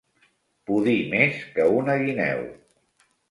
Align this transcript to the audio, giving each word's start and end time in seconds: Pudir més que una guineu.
Pudir 0.69 0.95
més 1.11 1.37
que 1.57 1.67
una 1.81 1.97
guineu. 2.05 2.43